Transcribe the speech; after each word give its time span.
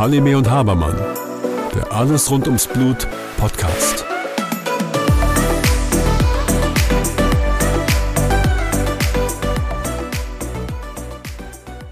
Halime 0.00 0.38
und 0.38 0.48
Habermann, 0.48 0.96
der 1.74 1.92
Alles 1.92 2.30
rund 2.30 2.46
ums 2.46 2.66
Blut 2.66 3.06
Podcast. 3.36 4.04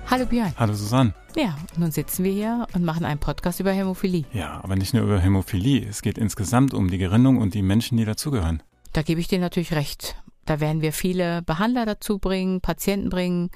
Hallo 0.07 0.25
Björn. 0.25 0.53
Hallo 0.57 0.73
Susanne. 0.73 1.13
Ja, 1.37 1.57
nun 1.77 1.91
sitzen 1.91 2.25
wir 2.25 2.33
hier 2.33 2.67
und 2.75 2.83
machen 2.83 3.05
einen 3.05 3.21
Podcast 3.21 3.61
über 3.61 3.73
Hämophilie. 3.73 4.25
Ja, 4.33 4.59
aber 4.65 4.75
nicht 4.75 4.95
nur 4.95 5.03
über 5.03 5.21
Hämophilie. 5.21 5.87
Es 5.87 6.01
geht 6.01 6.17
insgesamt 6.17 6.73
um 6.73 6.91
die 6.91 6.99
Gerinnung 6.99 7.37
und 7.37 7.53
die 7.53 7.63
Menschen, 7.63 7.99
die 7.99 8.07
dazugehören. 8.07 8.63
Da 8.95 9.03
gebe 9.03 9.21
ich 9.21 9.29
dir 9.29 9.39
natürlich 9.39 9.75
recht. 9.75 10.17
Da 10.49 10.61
werden 10.61 10.81
wir 10.81 10.95
viele 10.95 11.43
Behandler 11.43 11.85
dazu 11.85 12.19
bringen, 12.19 12.63
Patienten 12.63 13.11
bringen, 13.11 13.51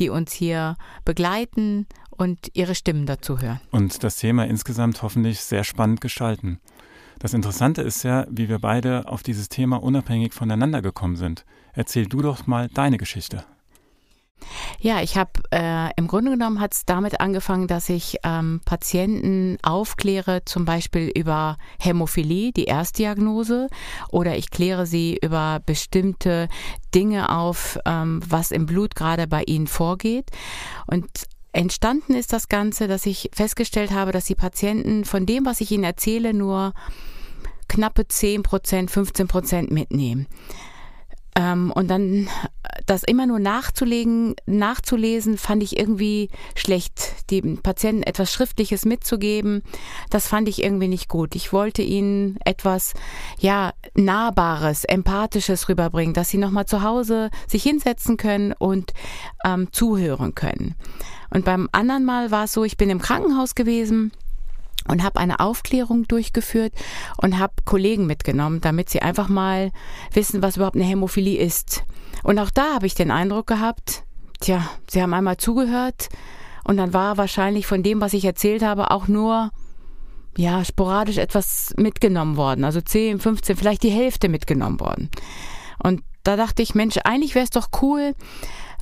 die 0.00 0.08
uns 0.08 0.32
hier 0.32 0.76
begleiten 1.04 1.86
und 2.10 2.50
ihre 2.54 2.74
Stimmen 2.74 3.06
dazu 3.06 3.40
hören. 3.40 3.60
Und 3.70 4.02
das 4.02 4.16
Thema 4.16 4.48
insgesamt 4.48 5.02
hoffentlich 5.02 5.38
sehr 5.40 5.62
spannend 5.62 6.00
gestalten. 6.00 6.58
Das 7.20 7.32
Interessante 7.32 7.82
ist 7.82 8.02
ja, 8.02 8.26
wie 8.28 8.48
wir 8.48 8.58
beide 8.58 9.06
auf 9.06 9.22
dieses 9.22 9.50
Thema 9.50 9.80
unabhängig 9.80 10.32
voneinander 10.32 10.82
gekommen 10.82 11.14
sind. 11.14 11.44
Erzähl 11.74 12.06
du 12.06 12.22
doch 12.22 12.44
mal 12.48 12.66
deine 12.66 12.98
Geschichte. 12.98 13.44
Ja, 14.80 15.00
ich 15.00 15.16
habe 15.16 15.30
äh, 15.50 15.90
im 15.96 16.06
Grunde 16.06 16.32
genommen 16.32 16.60
hat 16.60 16.74
es 16.74 16.84
damit 16.84 17.20
angefangen, 17.20 17.66
dass 17.66 17.88
ich 17.88 18.18
ähm, 18.24 18.60
Patienten 18.64 19.58
aufkläre, 19.62 20.44
zum 20.44 20.64
Beispiel 20.64 21.10
über 21.14 21.56
Hämophilie, 21.78 22.52
die 22.52 22.64
Erstdiagnose, 22.64 23.68
oder 24.10 24.36
ich 24.36 24.50
kläre 24.50 24.86
sie 24.86 25.18
über 25.22 25.60
bestimmte 25.64 26.48
Dinge 26.94 27.30
auf, 27.30 27.78
ähm, 27.86 28.20
was 28.26 28.50
im 28.50 28.66
Blut 28.66 28.94
gerade 28.94 29.26
bei 29.26 29.42
ihnen 29.44 29.66
vorgeht. 29.66 30.30
Und 30.86 31.08
entstanden 31.52 32.14
ist 32.14 32.32
das 32.32 32.48
Ganze, 32.48 32.88
dass 32.88 33.06
ich 33.06 33.30
festgestellt 33.32 33.92
habe, 33.92 34.12
dass 34.12 34.24
die 34.24 34.34
Patienten 34.34 35.04
von 35.04 35.26
dem, 35.26 35.46
was 35.46 35.60
ich 35.60 35.70
ihnen 35.70 35.84
erzähle, 35.84 36.34
nur 36.34 36.72
knappe 37.68 38.06
10 38.06 38.42
Prozent, 38.42 38.90
15 38.90 39.28
Prozent 39.28 39.70
mitnehmen. 39.70 40.26
Ähm, 41.34 41.72
und 41.74 41.88
dann 41.88 42.28
das 42.86 43.02
immer 43.02 43.26
nur 43.26 43.38
nachzulegen, 43.38 44.34
nachzulesen, 44.46 45.38
fand 45.38 45.62
ich 45.62 45.78
irgendwie 45.78 46.30
schlecht. 46.54 47.30
Den 47.30 47.58
Patienten 47.62 48.02
etwas 48.02 48.32
Schriftliches 48.32 48.84
mitzugeben, 48.84 49.62
das 50.10 50.28
fand 50.28 50.48
ich 50.48 50.62
irgendwie 50.62 50.88
nicht 50.88 51.08
gut. 51.08 51.34
Ich 51.34 51.52
wollte 51.52 51.82
ihnen 51.82 52.38
etwas, 52.44 52.94
ja, 53.38 53.72
Nahbares, 53.94 54.84
Empathisches 54.84 55.68
rüberbringen, 55.68 56.14
dass 56.14 56.30
sie 56.30 56.38
nochmal 56.38 56.66
zu 56.66 56.82
Hause 56.82 57.30
sich 57.46 57.62
hinsetzen 57.62 58.16
können 58.16 58.52
und 58.52 58.92
ähm, 59.44 59.68
zuhören 59.72 60.34
können. 60.34 60.74
Und 61.30 61.44
beim 61.44 61.68
anderen 61.72 62.04
Mal 62.04 62.30
war 62.30 62.44
es 62.44 62.52
so, 62.52 62.64
ich 62.64 62.76
bin 62.76 62.90
im 62.90 63.00
Krankenhaus 63.00 63.54
gewesen 63.54 64.12
und 64.88 65.02
habe 65.02 65.20
eine 65.20 65.40
Aufklärung 65.40 66.04
durchgeführt 66.08 66.72
und 67.18 67.38
habe 67.38 67.54
Kollegen 67.64 68.06
mitgenommen, 68.06 68.60
damit 68.60 68.90
sie 68.90 69.02
einfach 69.02 69.28
mal 69.28 69.70
wissen, 70.12 70.42
was 70.42 70.56
überhaupt 70.56 70.76
eine 70.76 70.84
Hämophilie 70.84 71.38
ist. 71.38 71.84
Und 72.22 72.38
auch 72.38 72.50
da 72.50 72.74
habe 72.74 72.86
ich 72.86 72.94
den 72.94 73.10
Eindruck 73.10 73.46
gehabt, 73.46 74.04
tja, 74.40 74.68
sie 74.88 75.02
haben 75.02 75.14
einmal 75.14 75.36
zugehört 75.36 76.08
und 76.64 76.76
dann 76.76 76.92
war 76.92 77.16
wahrscheinlich 77.16 77.66
von 77.66 77.82
dem, 77.82 78.00
was 78.00 78.12
ich 78.12 78.24
erzählt 78.24 78.62
habe, 78.62 78.90
auch 78.90 79.08
nur 79.08 79.50
ja, 80.36 80.64
sporadisch 80.64 81.18
etwas 81.18 81.74
mitgenommen 81.76 82.36
worden. 82.36 82.64
Also 82.64 82.80
10, 82.80 83.20
15, 83.20 83.56
vielleicht 83.56 83.82
die 83.82 83.90
Hälfte 83.90 84.28
mitgenommen 84.28 84.80
worden. 84.80 85.10
Und 85.82 86.02
da 86.24 86.36
dachte 86.36 86.62
ich, 86.62 86.74
Mensch, 86.74 86.96
eigentlich 87.04 87.34
wäre 87.34 87.44
es 87.44 87.50
doch 87.50 87.68
cool, 87.82 88.14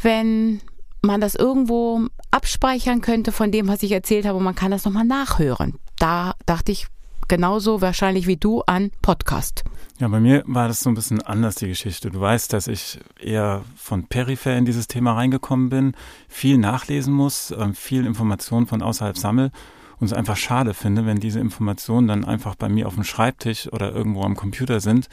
wenn 0.03 0.61
man 1.03 1.21
das 1.21 1.35
irgendwo 1.35 2.07
abspeichern 2.31 3.01
könnte 3.01 3.33
von 3.33 3.51
dem, 3.51 3.69
was 3.69 3.83
ich 3.83 3.93
erzählt 3.93 4.27
habe 4.27 4.39
und 4.39 4.45
man 4.45 4.55
kann 4.55 4.71
das 4.71 4.85
nochmal 4.85 5.05
nachhören. 5.05 5.79
Da 6.01 6.33
dachte 6.47 6.73
ich 6.73 6.87
genauso 7.29 7.83
wahrscheinlich 7.83 8.27
wie 8.27 8.39
du 8.39 8.63
an 8.63 8.91
Podcast. 9.03 9.65
Ja, 9.99 10.09
bei 10.09 10.19
mir 10.19 10.43
war 10.47 10.67
das 10.67 10.81
so 10.81 10.89
ein 10.89 10.95
bisschen 10.95 11.21
anders, 11.21 11.57
die 11.57 11.69
Geschichte. 11.69 12.11
Du 12.11 12.19
weißt, 12.19 12.55
dass 12.55 12.69
ich 12.69 12.99
eher 13.21 13.63
von 13.77 14.07
peripher 14.07 14.57
in 14.57 14.65
dieses 14.65 14.89
Thema 14.89 15.13
reingekommen 15.13 15.69
bin, 15.69 15.93
viel 16.27 16.57
nachlesen 16.57 17.13
muss, 17.13 17.51
ähm, 17.51 17.75
viel 17.75 18.07
Informationen 18.07 18.67
von 18.67 18.81
außerhalb 18.81 19.19
sammel 19.19 19.53
und 19.99 20.07
es 20.07 20.15
einfach 20.15 20.39
schade 20.39 20.73
finde, 20.73 21.05
wenn 21.05 21.21
diese 21.21 21.39
Informationen 21.39 22.09
dann 22.09 22.25
einfach 22.25 22.55
bei 22.55 22.71
mir 22.71 22.87
auf 22.87 22.95
dem 22.95 23.05
Schreibtisch 23.05 23.71
oder 23.71 23.93
irgendwo 23.93 24.23
am 24.23 24.37
Computer 24.37 24.81
sind 24.81 25.09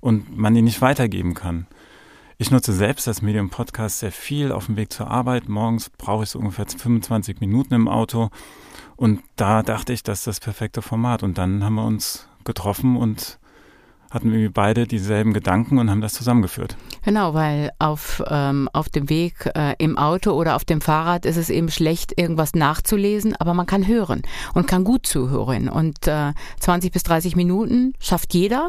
und 0.00 0.36
man 0.36 0.52
die 0.52 0.62
nicht 0.62 0.82
weitergeben 0.82 1.34
kann. 1.34 1.68
Ich 2.40 2.52
nutze 2.52 2.72
selbst 2.72 3.08
das 3.08 3.20
Medium 3.20 3.50
Podcast 3.50 3.98
sehr 3.98 4.12
viel 4.12 4.52
auf 4.52 4.66
dem 4.66 4.76
Weg 4.76 4.92
zur 4.92 5.10
Arbeit. 5.10 5.48
Morgens 5.48 5.90
brauche 5.90 6.22
ich 6.22 6.30
so 6.30 6.38
ungefähr 6.38 6.66
25 6.66 7.40
Minuten 7.40 7.74
im 7.74 7.88
Auto. 7.88 8.30
Und 8.94 9.24
da 9.34 9.64
dachte 9.64 9.92
ich, 9.92 10.04
das 10.04 10.20
ist 10.20 10.26
das 10.28 10.38
perfekte 10.38 10.80
Format. 10.80 11.24
Und 11.24 11.36
dann 11.36 11.64
haben 11.64 11.74
wir 11.74 11.84
uns 11.84 12.28
getroffen 12.44 12.96
und 12.96 13.37
hatten 14.10 14.32
wir 14.32 14.50
beide 14.52 14.86
dieselben 14.86 15.32
Gedanken 15.32 15.78
und 15.78 15.90
haben 15.90 16.00
das 16.00 16.14
zusammengeführt. 16.14 16.76
Genau, 17.04 17.34
weil 17.34 17.70
auf, 17.78 18.22
ähm, 18.28 18.68
auf 18.72 18.88
dem 18.88 19.08
Weg 19.10 19.50
äh, 19.54 19.74
im 19.78 19.98
Auto 19.98 20.32
oder 20.32 20.56
auf 20.56 20.64
dem 20.64 20.80
Fahrrad 20.80 21.26
ist 21.26 21.36
es 21.36 21.50
eben 21.50 21.70
schlecht, 21.70 22.18
irgendwas 22.18 22.54
nachzulesen, 22.54 23.36
aber 23.36 23.54
man 23.54 23.66
kann 23.66 23.86
hören 23.86 24.22
und 24.54 24.66
kann 24.66 24.84
gut 24.84 25.06
zuhören. 25.06 25.68
Und 25.68 26.06
äh, 26.06 26.32
20 26.60 26.92
bis 26.92 27.02
30 27.02 27.36
Minuten 27.36 27.92
schafft 28.00 28.32
jeder 28.34 28.68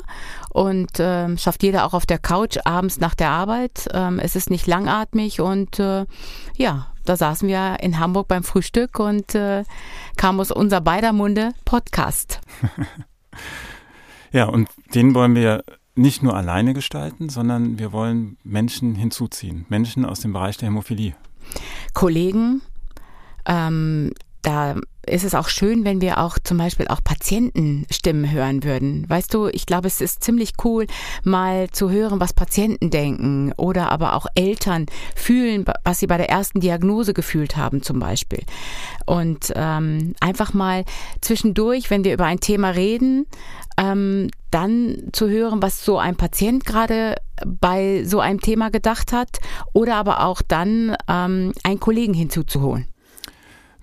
und 0.50 1.00
äh, 1.00 1.38
schafft 1.38 1.64
jeder 1.64 1.86
auch 1.86 1.94
auf 1.94 2.06
der 2.06 2.20
Couch 2.20 2.58
abends 2.66 3.00
nach 3.00 3.16
der 3.16 3.30
Arbeit. 3.30 3.88
Ähm, 3.94 4.20
es 4.20 4.36
ist 4.36 4.50
nicht 4.50 4.68
langatmig 4.68 5.40
und 5.40 5.80
äh, 5.80 6.06
ja, 6.58 6.88
da 7.06 7.16
saßen 7.16 7.48
wir 7.48 7.78
in 7.80 7.98
Hamburg 7.98 8.28
beim 8.28 8.44
Frühstück 8.44 9.00
und 9.00 9.34
äh, 9.36 9.64
kam 10.18 10.40
aus 10.40 10.52
unser 10.52 10.82
beider 10.82 11.14
Munde 11.14 11.54
Podcast. 11.66 12.42
Ja, 14.32 14.46
und 14.46 14.70
den 14.94 15.16
wollen 15.16 15.36
wir 15.36 15.64
nicht 15.96 16.24
nur 16.24 16.36
alleine 16.36 16.74
gestalten, 16.74 17.30
sondern 17.30 17.78
wir 17.78 17.92
wollen 17.92 18.38
Menschen 18.44 18.96
hinzuziehen. 18.96 19.66
Menschen 19.70 20.06
aus 20.06 20.22
dem 20.22 20.34
Bereich 20.34 20.58
der 20.58 20.68
Hämophilie. 20.68 21.16
Kollegen, 21.94 22.62
ähm, 23.46 24.14
da 24.42 24.76
ist 25.06 25.24
es 25.24 25.34
auch 25.34 25.50
schön, 25.50 25.86
wenn 25.86 26.02
wir 26.02 26.20
auch 26.20 26.38
zum 26.44 26.58
Beispiel 26.58 26.88
auch 26.88 27.04
Patientenstimmen 27.04 28.32
hören 28.32 28.64
würden. 28.64 29.10
Weißt 29.10 29.34
du, 29.34 29.48
ich 29.48 29.66
glaube, 29.66 29.88
es 29.88 30.02
ist 30.02 30.24
ziemlich 30.24 30.54
cool, 30.64 30.86
mal 31.24 31.70
zu 31.72 31.90
hören, 31.90 32.20
was 32.20 32.34
Patienten 32.34 32.90
denken 32.90 33.52
oder 33.58 33.92
aber 33.92 34.14
auch 34.14 34.28
Eltern 34.36 34.86
fühlen, 35.16 35.66
was 35.84 36.00
sie 36.00 36.08
bei 36.08 36.18
der 36.18 36.30
ersten 36.30 36.60
Diagnose 36.60 37.14
gefühlt 37.14 37.58
haben 37.58 37.82
zum 37.82 38.00
Beispiel. 38.00 38.44
Und 39.06 39.52
ähm, 39.56 40.14
einfach 40.20 40.54
mal 40.54 40.86
zwischendurch, 41.22 41.90
wenn 41.90 42.04
wir 42.04 42.14
über 42.14 42.26
ein 42.26 42.40
Thema 42.40 42.70
reden, 42.70 43.26
ähm, 43.78 44.30
dann 44.52 45.10
zu 45.12 45.30
hören, 45.30 45.62
was 45.62 45.84
so 45.84 45.98
ein 45.98 46.18
Patient 46.18 46.66
gerade 46.66 47.16
bei 47.46 48.04
so 48.06 48.20
einem 48.20 48.42
Thema 48.42 48.70
gedacht 48.70 49.14
hat 49.14 49.40
oder 49.74 49.96
aber 49.96 50.24
auch 50.26 50.42
dann 50.42 50.96
ähm, 51.08 51.54
einen 51.64 51.80
Kollegen 51.80 52.14
hinzuzuholen. 52.14 52.88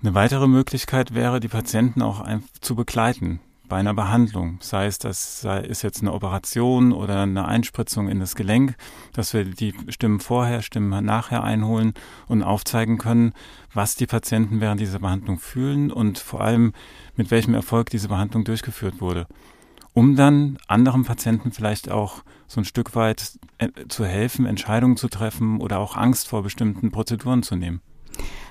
Eine 0.01 0.13
weitere 0.13 0.47
Möglichkeit 0.47 1.15
wäre, 1.15 1.39
die 1.39 1.47
Patienten 1.47 2.03
auch 2.03 2.23
zu 2.61 2.75
begleiten 2.75 3.39
bei 3.67 3.77
einer 3.77 3.95
Behandlung. 3.95 4.59
Sei 4.61 4.85
es, 4.85 4.99
das 4.99 5.41
sei, 5.41 5.61
ist 5.61 5.81
jetzt 5.81 6.01
eine 6.01 6.13
Operation 6.13 6.93
oder 6.93 7.21
eine 7.21 7.47
Einspritzung 7.47 8.07
in 8.07 8.19
das 8.19 8.35
Gelenk, 8.35 8.75
dass 9.13 9.33
wir 9.33 9.43
die 9.43 9.73
Stimmen 9.89 10.19
vorher, 10.19 10.61
Stimmen 10.61 11.03
nachher 11.03 11.43
einholen 11.43 11.95
und 12.27 12.43
aufzeigen 12.43 12.99
können, 12.99 13.33
was 13.73 13.95
die 13.95 14.05
Patienten 14.05 14.61
während 14.61 14.79
dieser 14.79 14.99
Behandlung 14.99 15.39
fühlen 15.39 15.91
und 15.91 16.19
vor 16.19 16.41
allem 16.41 16.73
mit 17.15 17.31
welchem 17.31 17.55
Erfolg 17.55 17.89
diese 17.89 18.07
Behandlung 18.07 18.43
durchgeführt 18.43 19.01
wurde. 19.01 19.25
Um 19.93 20.15
dann 20.15 20.59
anderen 20.67 21.05
Patienten 21.05 21.51
vielleicht 21.51 21.89
auch 21.89 22.23
so 22.45 22.61
ein 22.61 22.65
Stück 22.65 22.95
weit 22.95 23.39
äh, 23.57 23.69
zu 23.89 24.05
helfen, 24.05 24.45
Entscheidungen 24.45 24.95
zu 24.95 25.07
treffen 25.07 25.59
oder 25.59 25.79
auch 25.79 25.97
Angst 25.97 26.27
vor 26.27 26.43
bestimmten 26.43 26.91
Prozeduren 26.91 27.41
zu 27.41 27.55
nehmen. 27.55 27.81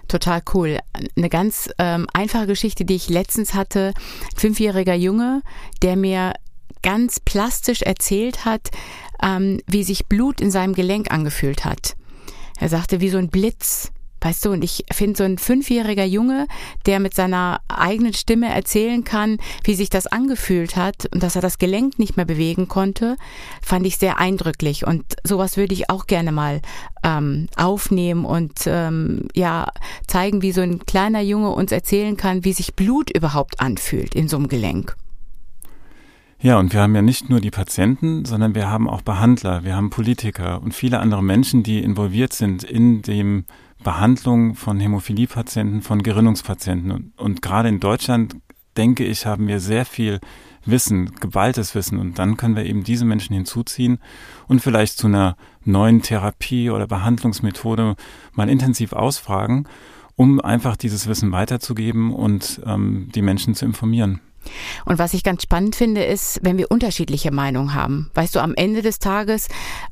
Total 0.08 0.40
cool. 0.54 0.78
Eine 1.16 1.28
ganz 1.28 1.68
ähm, 1.78 2.06
einfache 2.12 2.46
Geschichte, 2.46 2.84
die 2.84 2.94
ich 2.94 3.08
letztens 3.08 3.54
hatte. 3.54 3.92
Ein 3.96 4.38
fünfjähriger 4.38 4.94
Junge, 4.94 5.42
der 5.82 5.96
mir 5.96 6.34
ganz 6.82 7.18
plastisch 7.18 7.82
erzählt 7.82 8.44
hat, 8.44 8.70
ähm, 9.22 9.60
wie 9.66 9.82
sich 9.82 10.06
Blut 10.06 10.40
in 10.40 10.50
seinem 10.50 10.74
Gelenk 10.74 11.10
angefühlt 11.10 11.64
hat. 11.64 11.96
Er 12.60 12.68
sagte, 12.68 13.00
wie 13.00 13.08
so 13.08 13.18
ein 13.18 13.28
Blitz. 13.28 13.90
Weißt 14.26 14.44
du, 14.44 14.50
und 14.50 14.64
ich 14.64 14.84
finde 14.90 15.16
so 15.16 15.22
ein 15.22 15.38
fünfjähriger 15.38 16.04
Junge, 16.04 16.48
der 16.84 16.98
mit 16.98 17.14
seiner 17.14 17.60
eigenen 17.68 18.12
Stimme 18.12 18.52
erzählen 18.52 19.04
kann, 19.04 19.38
wie 19.62 19.76
sich 19.76 19.88
das 19.88 20.08
angefühlt 20.08 20.74
hat 20.74 21.06
und 21.14 21.22
dass 21.22 21.36
er 21.36 21.42
das 21.42 21.58
Gelenk 21.58 22.00
nicht 22.00 22.16
mehr 22.16 22.26
bewegen 22.26 22.66
konnte, 22.66 23.18
fand 23.62 23.86
ich 23.86 23.98
sehr 23.98 24.18
eindrücklich. 24.18 24.84
Und 24.84 25.04
sowas 25.22 25.56
würde 25.56 25.74
ich 25.74 25.90
auch 25.90 26.08
gerne 26.08 26.32
mal 26.32 26.60
ähm, 27.04 27.46
aufnehmen 27.54 28.24
und 28.24 28.62
ähm, 28.66 29.28
ja 29.32 29.68
zeigen, 30.08 30.42
wie 30.42 30.50
so 30.50 30.60
ein 30.60 30.80
kleiner 30.80 31.20
Junge 31.20 31.50
uns 31.50 31.70
erzählen 31.70 32.16
kann, 32.16 32.44
wie 32.44 32.52
sich 32.52 32.74
Blut 32.74 33.16
überhaupt 33.16 33.60
anfühlt 33.60 34.16
in 34.16 34.26
so 34.26 34.38
einem 34.38 34.48
Gelenk. 34.48 34.96
Ja, 36.40 36.58
und 36.58 36.72
wir 36.72 36.80
haben 36.80 36.96
ja 36.96 37.02
nicht 37.02 37.30
nur 37.30 37.40
die 37.40 37.52
Patienten, 37.52 38.24
sondern 38.24 38.56
wir 38.56 38.68
haben 38.68 38.90
auch 38.90 39.02
Behandler, 39.02 39.62
wir 39.62 39.76
haben 39.76 39.90
Politiker 39.90 40.60
und 40.62 40.74
viele 40.74 40.98
andere 40.98 41.22
Menschen, 41.22 41.62
die 41.62 41.78
involviert 41.78 42.32
sind 42.32 42.64
in 42.64 43.02
dem 43.02 43.44
Behandlung 43.86 44.56
von 44.56 44.80
Hämophiliepatienten, 44.80 45.80
von 45.80 46.02
Gerinnungspatienten. 46.02 46.90
Und, 46.90 47.12
und 47.16 47.40
gerade 47.40 47.68
in 47.68 47.78
Deutschland, 47.78 48.34
denke 48.76 49.04
ich, 49.04 49.26
haben 49.26 49.46
wir 49.46 49.60
sehr 49.60 49.84
viel 49.84 50.18
Wissen, 50.64 51.14
geballtes 51.20 51.76
Wissen. 51.76 52.00
Und 52.00 52.18
dann 52.18 52.36
können 52.36 52.56
wir 52.56 52.66
eben 52.66 52.82
diese 52.82 53.04
Menschen 53.04 53.34
hinzuziehen 53.34 54.00
und 54.48 54.60
vielleicht 54.60 54.98
zu 54.98 55.06
einer 55.06 55.36
neuen 55.62 56.02
Therapie 56.02 56.68
oder 56.68 56.88
Behandlungsmethode 56.88 57.94
mal 58.32 58.48
intensiv 58.48 58.92
ausfragen, 58.92 59.68
um 60.16 60.40
einfach 60.40 60.76
dieses 60.76 61.06
Wissen 61.06 61.30
weiterzugeben 61.30 62.12
und 62.12 62.60
ähm, 62.66 63.10
die 63.14 63.22
Menschen 63.22 63.54
zu 63.54 63.66
informieren. 63.66 64.20
Und 64.84 64.98
was 64.98 65.14
ich 65.14 65.22
ganz 65.22 65.42
spannend 65.42 65.76
finde, 65.76 66.04
ist, 66.04 66.40
wenn 66.42 66.58
wir 66.58 66.70
unterschiedliche 66.70 67.30
Meinungen 67.30 67.74
haben. 67.74 68.10
Weißt 68.14 68.34
du, 68.34 68.40
am 68.40 68.54
Ende 68.54 68.82
des 68.82 68.98
Tages 68.98 69.48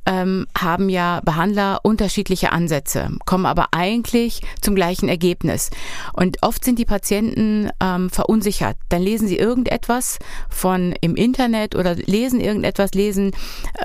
ähm, 0.07 0.47
haben 0.59 0.89
ja 0.89 1.21
Behandler 1.25 1.81
unterschiedliche 1.83 2.53
Ansätze, 2.53 3.11
kommen 3.27 3.47
aber 3.47 3.69
eigentlich 3.73 4.43
zum 4.61 4.75
gleichen 4.75 5.09
Ergebnis. 5.09 5.71
Und 6.13 6.43
oft 6.43 6.65
sind 6.65 6.79
die 6.79 6.85
Patienten 6.85 7.71
ähm, 7.81 8.11
verunsichert. 8.11 8.77
Dann 8.89 9.03
lesen 9.03 9.29
sie 9.29 9.39
irgendetwas 9.39 10.19
von 10.49 10.95
im 11.01 11.17
Internet 11.17 11.75
oder 11.75 11.95
lesen 11.95 12.41
irgendetwas, 12.41 12.93
lesen 12.93 13.33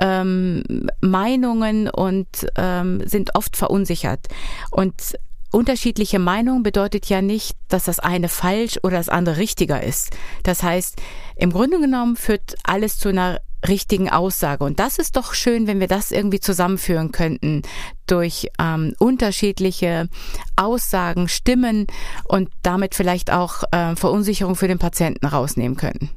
ähm, 0.00 0.88
Meinungen 1.00 1.88
und 1.88 2.28
ähm, 2.56 3.02
sind 3.06 3.34
oft 3.34 3.56
verunsichert. 3.56 4.26
Und 4.70 5.14
unterschiedliche 5.50 6.18
Meinung 6.18 6.62
bedeutet 6.62 7.06
ja 7.06 7.22
nicht, 7.22 7.56
dass 7.68 7.84
das 7.84 7.98
eine 7.98 8.28
falsch 8.28 8.78
oder 8.82 8.96
das 8.96 9.08
andere 9.08 9.36
richtiger 9.36 9.82
ist. 9.82 10.10
Das 10.42 10.62
heißt, 10.62 10.96
im 11.36 11.52
Grunde 11.52 11.80
genommen 11.80 12.16
führt 12.16 12.54
alles 12.64 12.98
zu 12.98 13.08
einer 13.08 13.40
richtigen 13.68 14.08
Aussage. 14.10 14.64
Und 14.64 14.80
das 14.80 14.98
ist 14.98 15.16
doch 15.16 15.34
schön, 15.34 15.66
wenn 15.66 15.80
wir 15.80 15.88
das 15.88 16.12
irgendwie 16.12 16.40
zusammenführen 16.40 17.12
könnten 17.12 17.62
durch 18.06 18.48
ähm, 18.58 18.94
unterschiedliche 18.98 20.08
Aussagen, 20.56 21.28
Stimmen 21.28 21.86
und 22.24 22.48
damit 22.62 22.94
vielleicht 22.94 23.30
auch 23.30 23.62
äh, 23.70 23.96
Verunsicherung 23.96 24.56
für 24.56 24.68
den 24.68 24.78
Patienten 24.78 25.26
rausnehmen 25.26 25.76
könnten. 25.76 26.10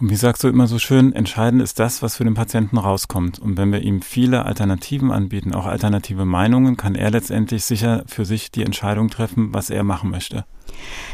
Und 0.00 0.10
wie 0.10 0.16
sagst 0.16 0.42
du 0.42 0.48
immer 0.48 0.66
so 0.66 0.78
schön, 0.78 1.12
entscheidend 1.12 1.62
ist 1.62 1.78
das, 1.78 2.02
was 2.02 2.16
für 2.16 2.24
den 2.24 2.34
Patienten 2.34 2.78
rauskommt. 2.78 3.38
Und 3.38 3.56
wenn 3.56 3.72
wir 3.72 3.80
ihm 3.80 4.02
viele 4.02 4.44
Alternativen 4.44 5.10
anbieten, 5.10 5.54
auch 5.54 5.66
alternative 5.66 6.24
Meinungen, 6.24 6.76
kann 6.76 6.94
er 6.94 7.10
letztendlich 7.10 7.64
sicher 7.64 8.04
für 8.06 8.24
sich 8.24 8.50
die 8.50 8.64
Entscheidung 8.64 9.08
treffen, 9.08 9.54
was 9.54 9.70
er 9.70 9.84
machen 9.84 10.10
möchte. 10.10 10.44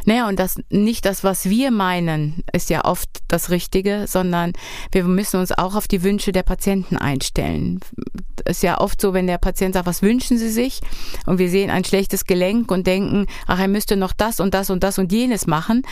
Naja, 0.05 0.29
und 0.29 0.39
das 0.39 0.57
nicht 0.71 1.05
das, 1.05 1.23
was 1.25 1.49
wir 1.49 1.71
meinen, 1.71 2.43
ist 2.53 2.71
ja 2.71 2.85
oft 2.85 3.09
das 3.29 3.51
Richtige, 3.51 4.07
sondern 4.07 4.53
wir 4.93 5.05
müssen 5.05 5.39
uns 5.39 5.53
auch 5.53 5.75
auf 5.75 5.89
die 5.89 6.03
Wünsche 6.03 6.33
der 6.33 6.43
Patienten 6.43 6.97
einstellen. 6.97 7.81
Es 8.45 8.59
ist 8.59 8.63
ja 8.63 8.81
oft 8.81 9.01
so, 9.01 9.13
wenn 9.13 9.27
der 9.27 9.39
Patient 9.39 9.75
sagt, 9.75 9.87
was 9.87 10.03
wünschen 10.03 10.39
Sie 10.39 10.49
sich? 10.49 10.81
Und 11.27 11.39
wir 11.39 11.51
sehen 11.51 11.71
ein 11.71 11.85
schlechtes 11.85 12.25
Gelenk 12.25 12.71
und 12.71 12.87
denken, 12.87 13.27
ach, 13.47 13.61
er 13.61 13.69
müsste 13.69 13.97
noch 13.97 14.13
das 14.13 14.41
und 14.41 14.55
das 14.55 14.71
und 14.71 14.83
das 14.83 14.99
und 14.99 15.13
jenes 15.13 15.47
machen 15.47 15.83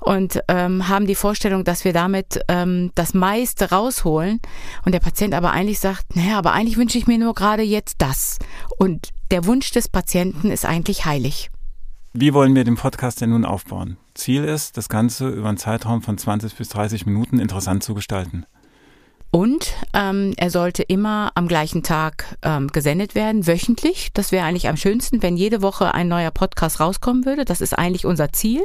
und 0.00 0.40
ähm, 0.48 0.88
haben 0.88 1.06
die 1.06 1.14
Vorstellung, 1.14 1.64
dass 1.64 1.84
wir 1.84 1.92
damit 1.92 2.41
ähm, 2.48 2.90
das 2.94 3.14
meiste 3.14 3.70
rausholen. 3.70 4.40
Und 4.84 4.92
der 4.92 5.00
Patient 5.00 5.34
aber 5.34 5.52
eigentlich 5.52 5.80
sagt, 5.80 6.16
naja, 6.16 6.38
aber 6.38 6.52
eigentlich 6.52 6.76
wünsche 6.76 6.98
ich 6.98 7.06
mir 7.06 7.18
nur 7.18 7.34
gerade 7.34 7.62
jetzt 7.62 7.96
das. 7.98 8.38
Und 8.78 9.10
der 9.30 9.46
Wunsch 9.46 9.70
des 9.70 9.88
Patienten 9.88 10.50
ist 10.50 10.64
eigentlich 10.64 11.04
heilig. 11.04 11.50
Wie 12.14 12.34
wollen 12.34 12.54
wir 12.54 12.64
den 12.64 12.76
Podcast 12.76 13.22
denn 13.22 13.30
nun 13.30 13.46
aufbauen? 13.46 13.96
Ziel 14.14 14.44
ist, 14.44 14.76
das 14.76 14.90
Ganze 14.90 15.28
über 15.28 15.48
einen 15.48 15.56
Zeitraum 15.56 16.02
von 16.02 16.18
20 16.18 16.54
bis 16.54 16.68
30 16.68 17.06
Minuten 17.06 17.38
interessant 17.38 17.82
zu 17.82 17.94
gestalten. 17.94 18.44
Und 19.30 19.72
ähm, 19.94 20.34
er 20.36 20.50
sollte 20.50 20.82
immer 20.82 21.32
am 21.34 21.48
gleichen 21.48 21.82
Tag 21.82 22.36
ähm, 22.42 22.68
gesendet 22.68 23.14
werden, 23.14 23.46
wöchentlich. 23.46 24.12
Das 24.12 24.30
wäre 24.30 24.44
eigentlich 24.44 24.68
am 24.68 24.76
schönsten, 24.76 25.22
wenn 25.22 25.38
jede 25.38 25.62
Woche 25.62 25.94
ein 25.94 26.06
neuer 26.06 26.30
Podcast 26.30 26.80
rauskommen 26.80 27.24
würde. 27.24 27.46
Das 27.46 27.62
ist 27.62 27.72
eigentlich 27.72 28.04
unser 28.04 28.30
Ziel. 28.34 28.60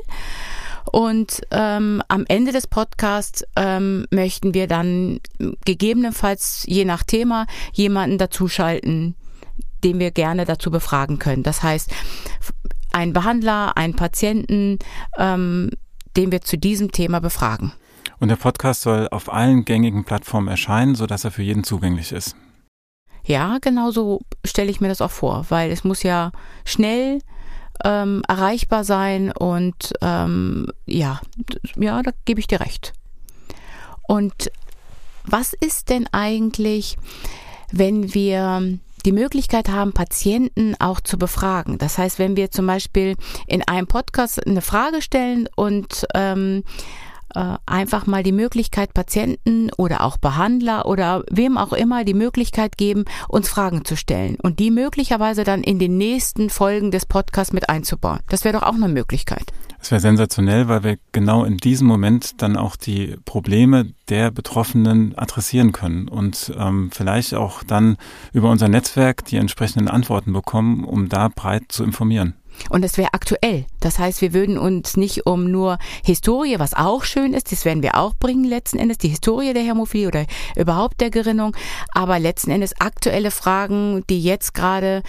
Und 0.91 1.41
ähm, 1.51 2.01
am 2.07 2.25
Ende 2.27 2.51
des 2.51 2.67
Podcasts 2.67 3.43
ähm, 3.55 4.05
möchten 4.11 4.53
wir 4.53 4.67
dann 4.67 5.19
gegebenenfalls 5.65 6.63
je 6.67 6.85
nach 6.85 7.03
Thema 7.03 7.45
jemanden 7.73 8.17
dazuschalten, 8.17 9.15
den 9.83 9.99
wir 9.99 10.11
gerne 10.11 10.45
dazu 10.45 10.71
befragen 10.71 11.19
können. 11.19 11.43
Das 11.43 11.63
heißt, 11.63 11.91
einen 12.91 13.13
Behandler, 13.13 13.77
einen 13.77 13.95
Patienten, 13.95 14.79
ähm, 15.17 15.71
den 16.15 16.31
wir 16.31 16.41
zu 16.41 16.57
diesem 16.57 16.91
Thema 16.91 17.19
befragen. 17.19 17.73
Und 18.19 18.29
der 18.29 18.37
Podcast 18.37 18.81
soll 18.81 19.07
auf 19.11 19.31
allen 19.31 19.65
gängigen 19.65 20.03
Plattformen 20.03 20.47
erscheinen, 20.47 20.95
sodass 20.95 21.23
er 21.23 21.31
für 21.31 21.43
jeden 21.43 21.63
zugänglich 21.63 22.11
ist. 22.11 22.35
Ja, 23.23 23.57
genau 23.59 23.91
so 23.91 24.21
stelle 24.45 24.71
ich 24.71 24.79
mir 24.79 24.87
das 24.87 25.01
auch 25.01 25.11
vor, 25.11 25.45
weil 25.49 25.69
es 25.71 25.83
muss 25.83 26.01
ja 26.01 26.31
schnell 26.63 27.19
ähm, 27.83 28.21
erreichbar 28.27 28.83
sein 28.83 29.31
und 29.31 29.93
ähm, 30.01 30.67
ja, 30.85 31.19
ja, 31.75 32.01
da 32.01 32.11
gebe 32.25 32.39
ich 32.39 32.47
dir 32.47 32.59
recht. 32.59 32.93
Und 34.07 34.51
was 35.23 35.53
ist 35.53 35.89
denn 35.89 36.07
eigentlich, 36.11 36.97
wenn 37.71 38.13
wir 38.13 38.79
die 39.05 39.11
Möglichkeit 39.13 39.69
haben, 39.69 39.93
Patienten 39.93 40.75
auch 40.79 40.99
zu 40.99 41.17
befragen. 41.17 41.77
Das 41.77 41.97
heißt, 41.97 42.19
wenn 42.19 42.35
wir 42.35 42.51
zum 42.51 42.67
Beispiel 42.67 43.15
in 43.47 43.65
einem 43.65 43.87
Podcast 43.87 44.45
eine 44.45 44.61
Frage 44.61 45.01
stellen 45.01 45.47
und 45.55 46.05
ähm, 46.13 46.63
äh, 47.35 47.55
einfach 47.65 48.05
mal 48.05 48.23
die 48.23 48.31
Möglichkeit, 48.31 48.93
Patienten 48.93 49.69
oder 49.77 50.01
auch 50.01 50.17
Behandler 50.17 50.85
oder 50.85 51.23
wem 51.29 51.57
auch 51.57 51.73
immer 51.73 52.03
die 52.03 52.13
Möglichkeit 52.13 52.77
geben, 52.77 53.05
uns 53.27 53.49
Fragen 53.49 53.85
zu 53.85 53.95
stellen 53.95 54.37
und 54.41 54.59
die 54.59 54.71
möglicherweise 54.71 55.43
dann 55.43 55.63
in 55.63 55.79
den 55.79 55.97
nächsten 55.97 56.49
Folgen 56.49 56.91
des 56.91 57.05
Podcasts 57.05 57.53
mit 57.53 57.69
einzubauen. 57.69 58.19
Das 58.29 58.43
wäre 58.43 58.57
doch 58.57 58.63
auch 58.63 58.75
eine 58.75 58.87
Möglichkeit. 58.87 59.53
Es 59.79 59.91
wäre 59.91 60.01
sensationell, 60.01 60.67
weil 60.67 60.83
wir 60.83 60.97
genau 61.11 61.43
in 61.43 61.57
diesem 61.57 61.87
Moment 61.87 62.41
dann 62.41 62.57
auch 62.57 62.75
die 62.75 63.15
Probleme 63.25 63.93
der 64.09 64.31
Betroffenen 64.31 65.17
adressieren 65.17 65.71
können 65.71 66.07
und 66.07 66.51
ähm, 66.57 66.89
vielleicht 66.91 67.35
auch 67.35 67.63
dann 67.63 67.97
über 68.33 68.49
unser 68.49 68.69
Netzwerk 68.69 69.25
die 69.25 69.37
entsprechenden 69.37 69.87
Antworten 69.87 70.33
bekommen, 70.33 70.83
um 70.83 71.09
da 71.09 71.27
breit 71.27 71.65
zu 71.69 71.83
informieren. 71.83 72.33
Und 72.69 72.83
es 72.83 72.97
wäre 72.97 73.13
aktuell. 73.13 73.65
Das 73.79 73.99
heißt, 73.99 74.21
wir 74.21 74.33
würden 74.33 74.57
uns 74.57 74.97
nicht 74.97 75.25
um 75.25 75.49
nur 75.49 75.77
Historie, 76.03 76.59
was 76.59 76.73
auch 76.73 77.03
schön 77.03 77.33
ist, 77.33 77.51
das 77.51 77.65
werden 77.65 77.83
wir 77.83 77.95
auch 77.95 78.13
bringen 78.15 78.43
letzten 78.43 78.79
Endes, 78.79 78.97
die 78.97 79.09
Historie 79.09 79.53
der 79.53 79.63
Hämophilie 79.63 80.07
oder 80.07 80.25
überhaupt 80.55 81.01
der 81.01 81.09
Gerinnung, 81.09 81.55
aber 81.93 82.19
letzten 82.19 82.51
Endes 82.51 82.79
aktuelle 82.79 83.31
Fragen, 83.31 84.03
die 84.09 84.21
jetzt 84.21 84.53
gerade 84.53 85.03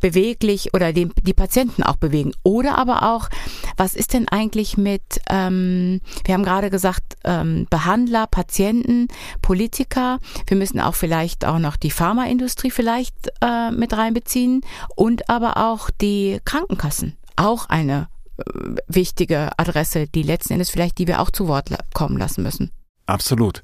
beweglich 0.00 0.74
oder 0.74 0.92
die, 0.92 1.08
die 1.22 1.34
Patienten 1.34 1.82
auch 1.82 1.96
bewegen. 1.96 2.32
Oder 2.42 2.78
aber 2.78 3.02
auch, 3.02 3.28
was 3.76 3.94
ist 3.94 4.12
denn 4.12 4.28
eigentlich 4.28 4.76
mit, 4.76 5.20
ähm, 5.30 6.00
wir 6.24 6.34
haben 6.34 6.44
gerade 6.44 6.70
gesagt, 6.70 7.16
ähm, 7.24 7.66
Behandler, 7.70 8.26
Patienten, 8.26 9.08
Politiker. 9.42 10.18
Wir 10.46 10.56
müssen 10.56 10.80
auch 10.80 10.94
vielleicht 10.94 11.44
auch 11.44 11.58
noch 11.58 11.76
die 11.76 11.90
Pharmaindustrie 11.90 12.70
vielleicht 12.70 13.14
äh, 13.40 13.70
mit 13.70 13.92
reinbeziehen 13.92 14.62
und 14.96 15.28
aber 15.28 15.56
auch 15.56 15.90
die 15.90 16.40
Krankenkassen. 16.44 17.16
Auch 17.36 17.68
eine 17.68 18.08
äh, 18.38 18.42
wichtige 18.86 19.50
Adresse, 19.58 20.06
die 20.06 20.22
letzten 20.22 20.54
Endes 20.54 20.70
vielleicht, 20.70 20.98
die 20.98 21.06
wir 21.06 21.20
auch 21.20 21.30
zu 21.30 21.48
Wort 21.48 21.70
kommen 21.94 22.18
lassen 22.18 22.42
müssen. 22.42 22.70
Absolut. 23.06 23.62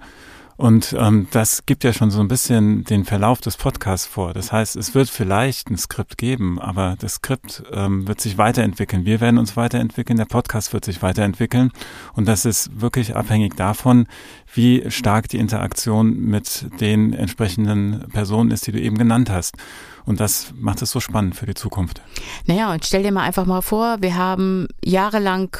Und 0.56 0.94
ähm, 0.99 1.26
das 1.32 1.66
gibt 1.66 1.82
ja 1.82 1.92
schon 1.92 2.11
so 2.11 2.20
ein 2.20 2.28
bisschen 2.28 2.84
den 2.84 3.04
Verlauf 3.04 3.40
des 3.40 3.56
Podcasts 3.56 4.06
vor. 4.06 4.32
Das 4.32 4.52
heißt, 4.52 4.76
es 4.76 4.94
wird 4.94 5.08
vielleicht 5.08 5.68
ein 5.68 5.76
Skript 5.76 6.16
geben, 6.16 6.61
aber 6.61 6.96
das 6.99 7.14
Skript 7.14 7.64
ähm, 7.73 8.06
wird 8.06 8.20
sich 8.20 8.38
weiterentwickeln. 8.38 9.04
Wir 9.04 9.20
werden 9.20 9.38
uns 9.38 9.56
weiterentwickeln, 9.56 10.16
der 10.16 10.26
Podcast 10.26 10.73
wird 10.73 10.84
sich 10.84 11.02
weiterentwickeln. 11.02 11.73
Und 12.14 12.28
das 12.28 12.44
ist 12.44 12.80
wirklich 12.80 13.16
abhängig 13.16 13.56
davon, 13.56 14.06
wie 14.52 14.88
stark 14.90 15.28
die 15.28 15.38
Interaktion 15.38 16.20
mit 16.20 16.66
den 16.80 17.12
entsprechenden 17.12 18.08
Personen 18.12 18.50
ist, 18.50 18.66
die 18.66 18.73
du 18.73 18.80
eben 18.80 18.96
genannt 18.96 19.30
hast. 19.30 19.56
Und 20.06 20.20
das 20.20 20.52
macht 20.56 20.82
es 20.82 20.90
so 20.90 21.00
spannend 21.00 21.34
für 21.34 21.46
die 21.46 21.54
Zukunft. 21.54 22.02
Naja, 22.46 22.73
und 22.73 22.84
stell 22.84 23.02
dir 23.02 23.12
mal 23.12 23.23
einfach 23.23 23.46
mal 23.46 23.62
vor, 23.62 23.96
wir 24.00 24.16
haben 24.16 24.68
jahrelang 24.84 25.56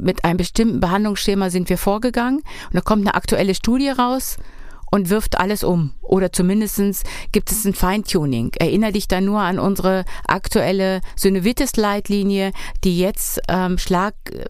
mit 0.00 0.24
einem 0.24 0.36
bestimmten 0.36 0.80
Behandlungsschema 0.80 1.50
sind 1.50 1.68
wir 1.68 1.78
vorgegangen 1.78 2.38
und 2.38 2.74
da 2.74 2.80
kommt 2.80 3.02
eine 3.06 3.14
aktuelle 3.14 3.54
Studie 3.54 3.90
raus 3.90 4.36
und 4.90 5.10
wirft 5.10 5.38
alles 5.38 5.64
um. 5.64 5.92
Oder 6.02 6.32
zumindestens 6.32 7.02
gibt 7.32 7.50
es 7.50 7.64
ein 7.64 7.74
Feintuning. 7.74 8.52
Erinnere 8.58 8.92
dich 8.92 9.08
da 9.08 9.20
nur 9.20 9.40
an 9.40 9.58
unsere 9.58 10.04
aktuelle 10.26 11.00
Synovitis-Leitlinie, 11.16 12.52
die 12.84 12.98
jetzt 12.98 13.40
ähm, 13.48 13.78
Schlag 13.78 14.14
äh, 14.32 14.44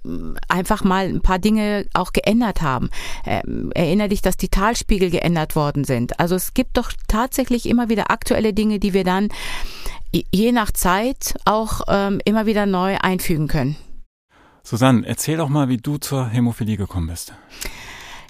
einfach 0.49 0.85
mal 0.85 1.07
ein 1.07 1.23
paar 1.23 1.39
Dinge 1.39 1.87
auch 1.95 2.13
geändert 2.13 2.63
haben. 2.63 2.91
Ähm, 3.25 3.73
erinnere 3.75 4.11
dich, 4.11 4.23
dass 4.23 4.37
die 4.37 4.49
Talspiegel 4.49 5.11
geändert 5.11 5.57
worden 5.57 5.85
sind. 5.85 6.21
Also 6.21 6.35
es 6.35 6.55
gibt 6.55 6.77
doch 6.77 6.93
tatsächlich 7.09 7.67
immer 7.67 7.89
wieder 7.89 8.11
aktuelle 8.11 8.53
Dinge, 8.53 8.79
die 8.79 8.93
wir 8.93 9.05
dann 9.05 9.29
je 10.33 10.53
nach 10.53 10.71
Zeit 10.71 11.35
auch 11.45 11.83
ähm, 11.89 12.21
immer 12.25 12.47
wieder 12.47 12.67
neu 12.67 12.97
einfügen 13.01 13.49
können. 13.49 13.77
Susanne, 14.67 15.07
erzähl 15.07 15.37
doch 15.37 15.49
mal, 15.49 15.69
wie 15.69 15.77
du 15.77 15.97
zur 15.97 16.27
Hämophilie 16.27 16.77
gekommen 16.77 17.07
bist. 17.07 17.33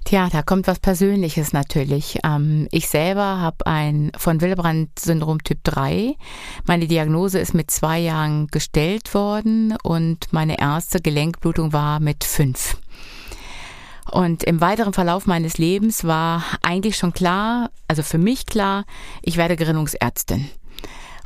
Tja, 0.04 0.28
da 0.30 0.42
kommt 0.42 0.66
was 0.66 0.78
Persönliches 0.80 1.54
natürlich. 1.54 2.18
Ähm, 2.24 2.68
ich 2.70 2.88
selber 2.88 3.40
habe 3.40 3.66
ein 3.66 4.12
von 4.18 4.42
Willebrand-Syndrom 4.42 5.42
Typ 5.44 5.64
3. 5.64 6.14
Meine 6.66 6.88
Diagnose 6.88 7.38
ist 7.38 7.54
mit 7.54 7.70
zwei 7.70 8.00
Jahren 8.00 8.48
gestellt 8.48 9.14
worden 9.14 9.78
und 9.82 10.30
meine 10.30 10.58
erste 10.60 11.00
Gelenkblutung 11.00 11.72
war 11.72 12.00
mit 12.00 12.22
fünf. 12.22 12.76
Und 14.10 14.44
im 14.44 14.60
weiteren 14.60 14.92
Verlauf 14.92 15.26
meines 15.26 15.56
Lebens 15.56 16.04
war 16.04 16.44
eigentlich 16.60 16.98
schon 16.98 17.14
klar, 17.14 17.70
also 17.88 18.02
für 18.02 18.18
mich 18.18 18.44
klar, 18.44 18.84
ich 19.22 19.38
werde 19.38 19.56
Gerinnungsärztin. 19.56 20.50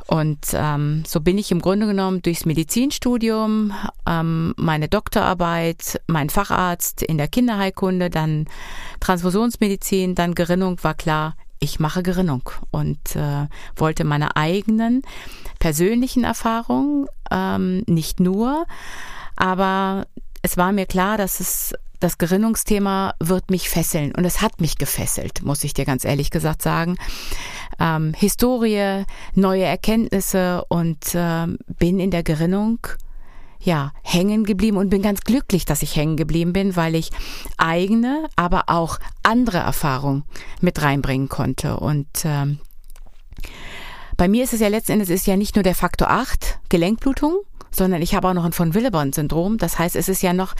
Und 0.07 0.39
ähm, 0.53 1.03
so 1.07 1.21
bin 1.21 1.37
ich 1.37 1.51
im 1.51 1.61
Grunde 1.61 1.87
genommen 1.87 2.21
durchs 2.21 2.45
Medizinstudium, 2.45 3.73
ähm, 4.07 4.53
meine 4.57 4.87
Doktorarbeit, 4.87 6.01
mein 6.07 6.29
Facharzt 6.29 7.01
in 7.01 7.17
der 7.17 7.27
Kinderheilkunde, 7.27 8.09
dann 8.09 8.45
Transfusionsmedizin, 8.99 10.15
dann 10.15 10.35
Gerinnung, 10.35 10.77
war 10.83 10.95
klar, 10.95 11.35
ich 11.59 11.79
mache 11.79 12.01
Gerinnung 12.01 12.49
und 12.71 13.15
äh, 13.15 13.47
wollte 13.75 14.03
meine 14.03 14.35
eigenen 14.35 15.03
persönlichen 15.59 16.23
Erfahrungen, 16.23 17.05
ähm, 17.29 17.83
nicht 17.85 18.19
nur, 18.19 18.65
aber 19.35 20.07
es 20.41 20.57
war 20.57 20.71
mir 20.71 20.87
klar, 20.87 21.17
dass 21.17 21.39
es 21.39 21.73
das 22.01 22.17
Gerinnungsthema 22.17 23.13
wird 23.19 23.49
mich 23.49 23.69
fesseln 23.69 24.13
und 24.13 24.25
es 24.25 24.41
hat 24.41 24.59
mich 24.59 24.77
gefesselt, 24.77 25.43
muss 25.43 25.63
ich 25.63 25.73
dir 25.73 25.85
ganz 25.85 26.03
ehrlich 26.03 26.31
gesagt 26.31 26.61
sagen. 26.61 26.97
Ähm, 27.79 28.13
Historie, 28.17 29.05
neue 29.35 29.63
Erkenntnisse 29.63 30.65
und 30.67 31.15
äh, 31.15 31.47
bin 31.79 31.99
in 31.99 32.11
der 32.11 32.23
Gerinnung 32.23 32.79
ja, 33.63 33.93
hängen 34.01 34.43
geblieben 34.43 34.77
und 34.77 34.89
bin 34.89 35.03
ganz 35.03 35.21
glücklich, 35.21 35.65
dass 35.65 35.83
ich 35.83 35.95
hängen 35.95 36.17
geblieben 36.17 36.51
bin, 36.51 36.75
weil 36.75 36.95
ich 36.95 37.11
eigene, 37.57 38.27
aber 38.35 38.63
auch 38.67 38.97
andere 39.21 39.59
Erfahrungen 39.59 40.23
mit 40.61 40.81
reinbringen 40.81 41.29
konnte. 41.29 41.77
Und 41.77 42.07
ähm, 42.25 42.57
bei 44.17 44.27
mir 44.27 44.43
ist 44.43 44.53
es 44.53 44.59
ja 44.59 44.67
letzten 44.67 44.93
Endes 44.93 45.09
ist 45.09 45.27
ja 45.27 45.37
nicht 45.37 45.55
nur 45.55 45.63
der 45.63 45.75
Faktor 45.75 46.09
8, 46.09 46.50
Gelenkblutung, 46.71 47.41
sondern 47.69 48.01
ich 48.01 48.15
habe 48.15 48.27
auch 48.29 48.33
noch 48.33 48.45
ein 48.45 48.53
von 48.53 48.73
Willebrand-Syndrom. 48.73 49.57
Das 49.57 49.77
heißt, 49.77 49.95
es 49.95 50.09
ist 50.09 50.23
ja 50.23 50.33
noch 50.33 50.55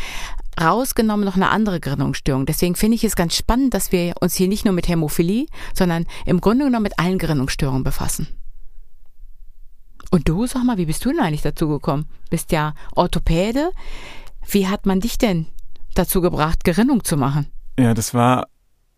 rausgenommen 0.61 1.25
noch 1.25 1.35
eine 1.35 1.49
andere 1.49 1.79
Gerinnungsstörung. 1.79 2.45
Deswegen 2.45 2.75
finde 2.75 2.95
ich 2.95 3.03
es 3.03 3.15
ganz 3.15 3.35
spannend, 3.35 3.73
dass 3.73 3.91
wir 3.91 4.13
uns 4.19 4.35
hier 4.35 4.47
nicht 4.47 4.65
nur 4.65 4.73
mit 4.73 4.87
Hämophilie, 4.87 5.47
sondern 5.73 6.05
im 6.25 6.41
Grunde 6.41 6.65
genommen 6.65 6.83
mit 6.83 6.99
allen 6.99 7.17
Gerinnungsstörungen 7.17 7.83
befassen. 7.83 8.27
Und 10.11 10.27
du, 10.27 10.45
sag 10.45 10.65
mal, 10.65 10.77
wie 10.77 10.85
bist 10.85 11.05
du 11.05 11.09
denn 11.09 11.21
eigentlich 11.21 11.41
dazu 11.41 11.69
gekommen? 11.69 12.05
Bist 12.29 12.51
ja 12.51 12.73
Orthopäde. 12.95 13.71
Wie 14.49 14.67
hat 14.67 14.85
man 14.85 14.99
dich 14.99 15.17
denn 15.17 15.47
dazu 15.95 16.19
gebracht, 16.19 16.65
Gerinnung 16.65 17.05
zu 17.05 17.15
machen? 17.15 17.47
Ja, 17.79 17.93
das 17.93 18.13
war 18.13 18.47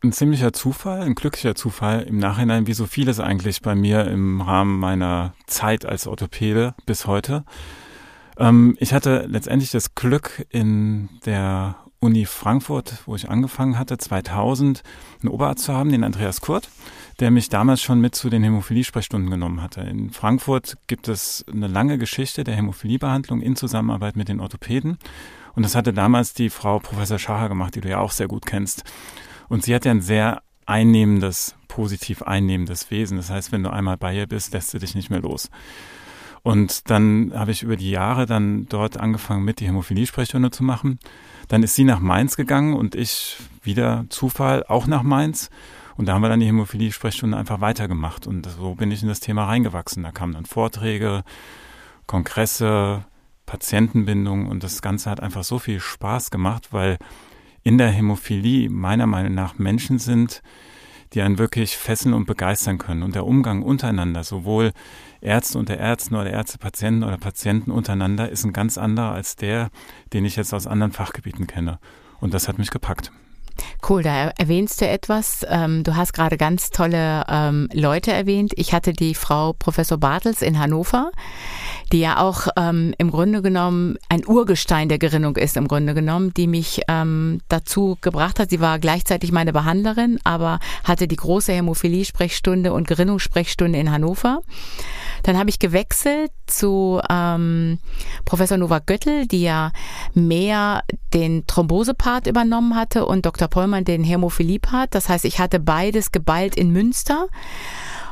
ein 0.04 0.12
ziemlicher 0.12 0.52
Zufall, 0.52 1.02
ein 1.02 1.16
glücklicher 1.16 1.56
Zufall 1.56 2.02
im 2.02 2.18
Nachhinein, 2.18 2.68
wie 2.68 2.74
so 2.74 2.86
vieles 2.86 3.20
eigentlich 3.20 3.62
bei 3.62 3.74
mir 3.74 4.06
im 4.08 4.42
Rahmen 4.42 4.78
meiner 4.78 5.34
Zeit 5.48 5.86
als 5.86 6.08
Orthopäde 6.08 6.76
bis 6.86 7.08
heute. 7.08 7.46
Ähm, 8.38 8.76
ich 8.80 8.94
hatte 8.94 9.26
letztendlich 9.28 9.72
das 9.72 9.96
Glück 9.96 10.46
in 10.50 11.10
der 11.26 11.78
Uni 12.00 12.26
Frankfurt, 12.26 12.96
wo 13.06 13.16
ich 13.16 13.30
angefangen 13.30 13.80
hatte, 13.80 13.98
2000, 13.98 14.84
einen 15.22 15.32
Oberarzt 15.32 15.64
zu 15.64 15.74
haben, 15.74 15.90
den 15.90 16.04
Andreas 16.04 16.42
Kurt, 16.42 16.70
der 17.22 17.32
mich 17.32 17.48
damals 17.48 17.82
schon 17.82 18.02
mit 18.02 18.14
zu 18.14 18.30
den 18.30 18.44
Hämophilie-Sprechstunden 18.44 19.30
genommen 19.30 19.62
hatte. 19.62 19.82
In 19.82 20.10
Frankfurt 20.10 20.76
gibt 20.88 21.08
es 21.08 21.46
eine 21.50 21.68
lange 21.68 21.98
Geschichte 21.98 22.44
der 22.44 22.56
Hämophiliebehandlung 22.56 23.40
in 23.40 23.56
Zusammenarbeit 23.56 24.18
mit 24.18 24.28
den 24.28 24.42
Orthopäden. 24.42 24.98
Und 25.56 25.64
das 25.64 25.76
hatte 25.76 25.94
damals 25.94 26.34
die 26.34 26.50
Frau 26.50 26.80
Professor 26.80 27.20
Schacher 27.20 27.48
gemacht, 27.48 27.76
die 27.76 27.82
du 27.82 27.88
ja 27.88 28.00
auch 28.00 28.12
sehr 28.12 28.28
gut 28.28 28.46
kennst. 28.46 28.84
Und 29.50 29.64
sie 29.64 29.74
hat 29.74 29.86
ja 29.86 29.92
ein 29.92 30.02
sehr 30.02 30.42
einnehmendes, 30.66 31.56
positiv 31.68 32.22
einnehmendes 32.22 32.90
Wesen. 32.92 33.18
Das 33.18 33.30
heißt, 33.30 33.52
wenn 33.52 33.64
du 33.64 33.72
einmal 33.72 33.98
bei 33.98 34.16
ihr 34.16 34.28
bist, 34.28 34.54
lässt 34.54 34.72
sie 34.72 34.80
dich 34.80 34.96
nicht 34.96 35.10
mehr 35.10 35.22
los. 35.22 35.50
Und 36.42 36.90
dann 36.90 37.32
habe 37.34 37.52
ich 37.52 37.64
über 37.64 37.78
die 37.78 37.92
Jahre 37.92 38.26
dann 38.26 38.68
dort 38.68 38.98
angefangen, 38.98 39.46
mit 39.46 39.62
die 39.62 39.68
Hämophilie-Sprechstunde 39.68 40.52
zu 40.52 40.64
machen. 40.64 41.00
Dann 41.48 41.64
ist 41.64 41.76
sie 41.76 41.86
nach 41.86 42.00
Mainz 42.00 42.36
gegangen 42.36 42.74
und 42.74 42.96
ich 42.96 43.38
wieder 43.64 44.06
Zufall 44.10 44.66
auch 44.68 44.86
nach 44.86 45.04
Mainz. 45.04 45.50
Und 45.96 46.08
da 46.08 46.14
haben 46.14 46.22
wir 46.22 46.30
dann 46.30 46.42
die 46.42 46.48
Hämophilie-Sprechstunde 46.48 47.38
einfach 47.38 47.62
weitergemacht. 47.62 48.28
Und 48.28 48.46
so 48.46 48.76
bin 48.76 48.92
ich 48.92 49.02
in 49.02 49.08
das 49.08 49.22
Thema 49.22 49.46
reingewachsen. 49.46 50.04
Da 50.04 50.12
kamen 50.12 50.34
dann 50.34 50.46
Vorträge, 50.46 51.24
Kongresse, 52.08 53.06
Patientenbindung 53.46 54.48
und 54.48 54.64
das 54.64 54.82
Ganze 54.82 55.10
hat 55.10 55.20
einfach 55.20 55.44
so 55.44 55.60
viel 55.60 55.80
Spaß 55.80 56.32
gemacht, 56.32 56.70
weil 56.72 56.98
in 57.64 57.78
der 57.78 57.90
Hämophilie 57.90 58.70
meiner 58.70 59.08
Meinung 59.08 59.34
nach 59.34 59.58
Menschen 59.58 60.00
sind, 60.00 60.42
die 61.14 61.22
einen 61.22 61.38
wirklich 61.38 61.78
fesseln 61.78 62.14
und 62.14 62.26
begeistern 62.26 62.78
können. 62.78 63.04
Und 63.04 63.16
der 63.16 63.26
Umgang 63.26 63.62
untereinander, 63.62 64.24
sowohl 64.24 64.72
Ärzte 65.22 65.60
unter 65.60 65.78
Ärzten 65.78 66.16
oder 66.16 66.30
Ärzte, 66.30 66.58
Patienten 66.58 67.04
oder 67.04 67.18
Patienten 67.18 67.72
untereinander, 67.72 68.30
ist 68.30 68.44
ein 68.44 68.54
ganz 68.54 68.78
anderer 68.78 69.14
als 69.14 69.36
der, 69.36 69.70
den 70.12 70.26
ich 70.26 70.36
jetzt 70.36 70.54
aus 70.54 70.68
anderen 70.68 70.92
Fachgebieten 70.92 71.48
kenne. 71.48 71.80
Und 72.20 72.34
das 72.34 72.48
hat 72.48 72.58
mich 72.58 72.72
gepackt. 72.72 73.12
Cool, 73.88 74.02
da 74.02 74.30
erwähnst 74.30 74.80
du 74.80 74.88
etwas. 74.88 75.46
Ähm, 75.50 75.84
du 75.84 75.98
hast 75.98 76.14
gerade 76.14 76.38
ganz 76.38 76.70
tolle 76.70 77.26
ähm, 77.28 77.68
Leute 77.74 78.14
erwähnt. 78.14 78.54
Ich 78.56 78.74
hatte 78.74 78.94
die 78.94 79.14
Frau 79.14 79.52
Professor 79.52 79.98
Bartels 79.98 80.42
in 80.42 80.58
Hannover, 80.58 81.12
die 81.92 82.00
ja 82.00 82.20
auch 82.20 82.48
ähm, 82.56 82.94
im 82.98 83.12
Grunde 83.12 83.42
genommen 83.42 83.98
ein 84.08 84.26
Urgestein 84.26 84.88
der 84.88 85.00
Gerinnung 85.00 85.36
ist, 85.36 85.58
im 85.58 85.68
Grunde 85.68 85.94
genommen, 85.94 86.34
die 86.34 86.48
mich 86.48 86.82
dazu 87.50 87.98
gebracht 88.02 88.40
hat. 88.40 88.50
Sie 88.50 88.60
war 88.60 88.80
gleichzeitig 88.80 89.32
meine 89.32 89.54
Behandlerin, 89.54 90.20
aber 90.24 90.60
hatte 90.84 91.08
die 91.08 91.16
große 91.16 91.52
Hämophilie-Sprechstunde 91.54 92.72
und 92.74 92.88
Gerinnungssprechstunde 92.88 93.80
in 93.80 93.92
Hannover. 93.92 94.42
Dann 95.24 95.38
habe 95.38 95.50
ich 95.50 95.60
gewechselt 95.60 96.32
zu 96.48 97.02
ähm, 97.10 97.80
Professor 98.26 98.58
Nova 98.58 98.80
Göttel, 98.80 99.26
die 99.26 99.44
ja 99.44 99.72
mehr 100.14 100.84
den 101.14 101.48
Thrombose-Part 101.48 102.28
übernommen 102.28 102.76
hatte 102.76 103.06
und 103.06 103.26
Dr. 103.26 103.48
Pollmann 103.74 103.86
den 103.86 104.04
Hämophilie-Part. 104.04 104.94
Das 104.94 105.10
heißt, 105.10 105.26
ich 105.26 105.40
hatte 105.40 105.60
beides 105.60 106.12
geballt 106.12 106.56
in 106.56 106.72
Münster. 106.72 107.28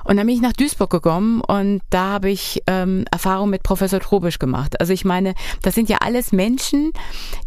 Und 0.03 0.18
dann 0.18 0.25
bin 0.25 0.36
ich 0.36 0.41
nach 0.41 0.53
Duisburg 0.53 0.89
gekommen 0.89 1.41
und 1.41 1.82
da 1.91 2.13
habe 2.13 2.32
ich 2.32 2.63
ähm, 2.65 3.06
Erfahrung 3.12 3.51
mit 3.51 3.62
Professor 3.62 4.00
Trobisch 4.00 4.39
gemacht. 4.39 4.80
Also 4.80 4.94
ich 4.94 5.06
meine, 5.06 5.36
das 5.62 5.75
sind 5.75 5.89
ja 5.89 5.98
alles 6.01 6.32
Menschen, 6.32 6.91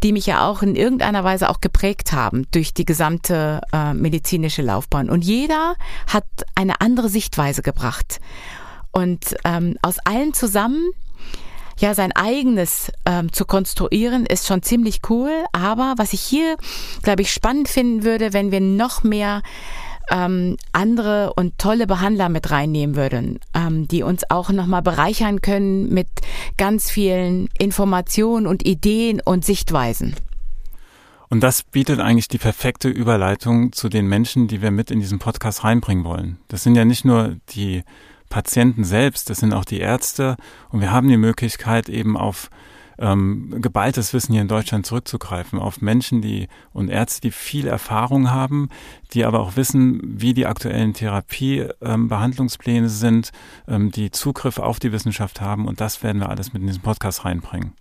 die 0.04 0.12
mich 0.12 0.26
ja 0.26 0.46
auch 0.46 0.62
in 0.62 0.76
irgendeiner 0.76 1.24
Weise 1.24 1.50
auch 1.50 1.60
geprägt 1.60 2.12
haben 2.12 2.46
durch 2.52 2.72
die 2.72 2.84
gesamte 2.84 3.60
äh, 3.72 3.92
medizinische 3.92 4.62
Laufbahn. 4.62 5.10
Und 5.10 5.24
jeder 5.24 5.74
hat 6.06 6.26
eine 6.54 6.80
andere 6.80 7.08
Sichtweise 7.08 7.62
gebracht. 7.62 8.20
Und 8.92 9.34
ähm, 9.44 9.76
aus 9.82 9.98
allen 10.04 10.32
zusammen 10.32 10.90
ja, 11.78 11.94
sein 11.94 12.12
eigenes 12.12 12.92
ähm, 13.04 13.32
zu 13.32 13.44
konstruieren, 13.44 14.26
ist 14.26 14.46
schon 14.46 14.62
ziemlich 14.62 15.00
cool. 15.08 15.32
Aber 15.52 15.94
was 15.96 16.12
ich 16.12 16.20
hier, 16.20 16.56
glaube 17.02 17.22
ich, 17.22 17.32
spannend 17.32 17.68
finden 17.68 18.04
würde, 18.04 18.32
wenn 18.32 18.50
wir 18.50 18.60
noch 18.60 19.02
mehr 19.02 19.42
ähm, 20.10 20.56
andere 20.72 21.32
und 21.34 21.58
tolle 21.58 21.86
Behandler 21.86 22.28
mit 22.28 22.50
reinnehmen 22.50 22.96
würden, 22.96 23.40
ähm, 23.54 23.88
die 23.88 24.02
uns 24.02 24.30
auch 24.30 24.50
nochmal 24.50 24.82
bereichern 24.82 25.40
können 25.40 25.88
mit 25.88 26.08
ganz 26.56 26.90
vielen 26.90 27.48
Informationen 27.58 28.46
und 28.46 28.66
Ideen 28.66 29.20
und 29.24 29.44
Sichtweisen. 29.44 30.14
Und 31.30 31.40
das 31.40 31.62
bietet 31.62 32.00
eigentlich 32.00 32.28
die 32.28 32.38
perfekte 32.38 32.88
Überleitung 32.88 33.72
zu 33.72 33.88
den 33.88 34.06
Menschen, 34.06 34.46
die 34.46 34.62
wir 34.62 34.70
mit 34.70 34.90
in 34.90 35.00
diesen 35.00 35.18
Podcast 35.18 35.64
reinbringen 35.64 36.04
wollen. 36.04 36.38
Das 36.48 36.62
sind 36.62 36.76
ja 36.76 36.84
nicht 36.84 37.04
nur 37.04 37.36
die 37.50 37.82
Patienten 38.34 38.82
selbst, 38.82 39.30
das 39.30 39.38
sind 39.38 39.52
auch 39.52 39.64
die 39.64 39.78
Ärzte 39.78 40.36
und 40.70 40.80
wir 40.80 40.90
haben 40.90 41.06
die 41.06 41.16
Möglichkeit 41.16 41.88
eben 41.88 42.16
auf 42.16 42.50
ähm, 42.98 43.62
geballtes 43.62 44.12
Wissen 44.12 44.32
hier 44.32 44.42
in 44.42 44.48
Deutschland 44.48 44.86
zurückzugreifen, 44.86 45.60
auf 45.60 45.80
Menschen, 45.80 46.20
die 46.20 46.48
und 46.72 46.88
Ärzte, 46.88 47.20
die 47.20 47.30
viel 47.30 47.68
Erfahrung 47.68 48.32
haben, 48.32 48.70
die 49.12 49.24
aber 49.24 49.38
auch 49.38 49.54
wissen, 49.54 50.00
wie 50.02 50.34
die 50.34 50.46
aktuellen 50.46 50.94
Therapiebehandlungspläne 50.94 52.86
ähm, 52.86 52.88
sind, 52.88 53.30
ähm, 53.68 53.92
die 53.92 54.10
Zugriff 54.10 54.58
auf 54.58 54.80
die 54.80 54.90
Wissenschaft 54.90 55.40
haben 55.40 55.68
und 55.68 55.80
das 55.80 56.02
werden 56.02 56.20
wir 56.20 56.28
alles 56.28 56.52
mit 56.52 56.60
in 56.60 56.66
diesen 56.66 56.82
Podcast 56.82 57.24
reinbringen. 57.24 57.74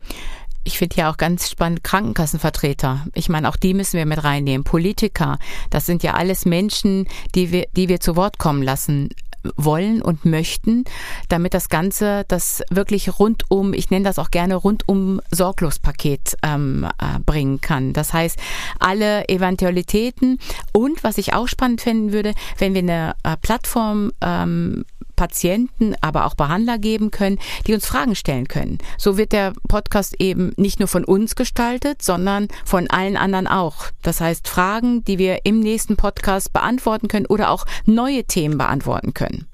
Ich 0.66 0.78
finde 0.78 0.98
ja 0.98 1.12
auch 1.12 1.18
ganz 1.18 1.50
spannend 1.50 1.84
Krankenkassenvertreter. 1.84 3.08
Ich 3.16 3.28
meine, 3.28 3.50
auch 3.50 3.56
die 3.56 3.74
müssen 3.74 3.98
wir 3.98 4.06
mit 4.06 4.24
reinnehmen. 4.24 4.64
Politiker, 4.64 5.40
das 5.72 5.88
sind 5.88 6.04
ja 6.04 6.14
alles 6.14 6.46
Menschen, 6.46 7.08
die 7.34 7.52
wir, 7.52 7.66
die 7.76 7.90
wir 7.90 8.00
zu 8.00 8.16
Wort 8.16 8.38
kommen 8.38 8.62
lassen 8.62 9.10
wollen 9.56 10.02
und 10.02 10.26
möchten, 10.26 10.84
damit 11.30 11.54
das 11.54 11.70
Ganze 11.70 12.26
das 12.28 12.62
wirklich 12.70 13.20
rundum, 13.20 13.74
ich 13.74 13.90
nenne 13.90 14.06
das 14.06 14.20
auch 14.20 14.32
gerne 14.32 14.56
rundum 14.56 15.22
Sorglospaket 15.32 16.38
ähm, 16.44 16.88
äh, 17.00 17.20
bringen 17.26 17.62
kann. 17.62 17.94
Das 17.94 18.14
heißt, 18.14 18.40
alle 18.80 19.28
Eventualitäten 19.30 20.40
und 20.72 21.04
was 21.04 21.18
ich 21.18 21.34
auch 21.34 21.48
spannend 21.48 21.82
finden 21.82 22.12
würde, 22.14 22.34
wenn 22.58 22.74
wir 22.74 22.82
eine 22.82 23.16
äh, 23.24 23.38
Plattform 23.38 24.12
ähm, 24.22 24.86
Patienten, 25.16 25.96
aber 26.02 26.26
auch 26.26 26.36
Behandler 26.36 26.78
geben 26.78 27.12
können, 27.12 27.40
die 27.68 27.74
uns 27.74 27.86
Fragen 27.86 28.16
stellen 28.16 28.48
können. 28.48 28.78
So 28.98 29.18
wird 29.18 29.32
der 29.32 29.54
Podcast 29.68 30.16
eben 30.20 30.54
nicht 30.58 30.80
nur 30.80 30.88
von 30.88 31.04
uns 31.04 31.36
gestaltet, 31.36 32.02
sondern 32.02 32.48
von 32.66 32.90
allen 32.90 33.18
anderen 33.18 33.48
auch. 33.48 33.86
Das 34.02 34.22
heißt, 34.22 34.48
Fragen, 34.48 35.04
die 35.06 35.18
wir 35.18 35.46
im 35.46 35.60
nächsten 35.60 35.96
Podcast 35.96 36.54
beantworten 36.54 37.08
können 37.08 37.26
oder 37.26 37.52
auch 37.52 37.66
neue 37.86 38.24
Themen 38.24 38.58
beantworten 38.58 39.14
können. 39.14 39.48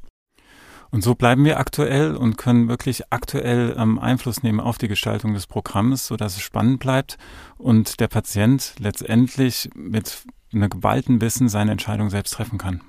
Und 0.92 1.04
so 1.04 1.14
bleiben 1.14 1.46
wir 1.46 1.60
aktuell 1.60 2.16
und 2.16 2.38
können 2.38 2.68
wirklich 2.68 3.12
aktuell 3.12 3.76
ähm, 3.78 4.00
Einfluss 4.00 4.42
nehmen 4.42 4.60
auf 4.60 4.80
die 4.80 4.88
Gestaltung 4.88 5.34
des 5.34 5.46
Programms, 5.46 6.08
sodass 6.08 6.36
es 6.36 6.42
spannend 6.42 6.80
bleibt 6.80 7.18
und 7.58 8.00
der 8.00 8.08
Patient 8.08 8.74
letztendlich 8.80 9.70
mit 9.76 10.24
einem 10.52 10.70
geballten 10.70 11.22
Wissen 11.22 11.48
seine 11.48 11.72
Entscheidung 11.72 12.10
selbst 12.10 12.32
treffen 12.32 12.58
kann. 12.58 12.82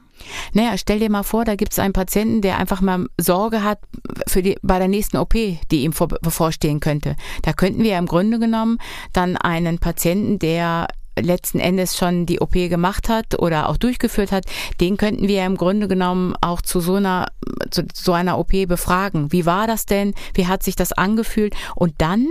Naja, 0.52 0.76
stell 0.76 0.98
dir 0.98 1.10
mal 1.10 1.22
vor, 1.22 1.44
da 1.44 1.54
gibt 1.56 1.72
es 1.72 1.78
einen 1.78 1.92
Patienten, 1.92 2.40
der 2.42 2.58
einfach 2.58 2.80
mal 2.80 3.06
Sorge 3.18 3.62
hat 3.62 3.78
für 4.26 4.42
die, 4.42 4.56
bei 4.62 4.78
der 4.78 4.88
nächsten 4.88 5.16
OP, 5.16 5.34
die 5.34 5.82
ihm 5.82 5.92
vor, 5.92 6.08
bevorstehen 6.08 6.80
könnte. 6.80 7.16
Da 7.42 7.52
könnten 7.52 7.82
wir 7.82 7.96
im 7.98 8.06
Grunde 8.06 8.38
genommen 8.38 8.78
dann 9.12 9.36
einen 9.36 9.78
Patienten, 9.78 10.38
der 10.38 10.88
letzten 11.18 11.58
Endes 11.58 11.98
schon 11.98 12.24
die 12.24 12.40
OP 12.40 12.52
gemacht 12.52 13.08
hat 13.08 13.38
oder 13.38 13.68
auch 13.68 13.76
durchgeführt 13.76 14.32
hat, 14.32 14.44
den 14.80 14.96
könnten 14.96 15.28
wir 15.28 15.44
im 15.44 15.56
Grunde 15.56 15.88
genommen 15.88 16.34
auch 16.40 16.62
zu 16.62 16.80
so 16.80 16.94
einer, 16.94 17.26
zu 17.70 17.82
so 17.92 18.12
einer 18.12 18.38
OP 18.38 18.52
befragen. 18.66 19.32
Wie 19.32 19.44
war 19.44 19.66
das 19.66 19.86
denn? 19.86 20.14
Wie 20.34 20.46
hat 20.46 20.62
sich 20.62 20.76
das 20.76 20.92
angefühlt? 20.92 21.54
Und 21.74 21.94
dann 21.98 22.26